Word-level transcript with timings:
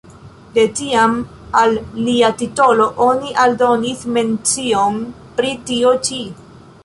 De 0.53 0.61
tiam 0.77 1.11
al 1.59 1.75
lia 2.07 2.31
titolo 2.39 2.87
oni 3.07 3.35
aldonis 3.43 4.01
mencion 4.15 4.97
pri 5.37 5.51
tio 5.69 5.93
ĉi. 6.09 6.19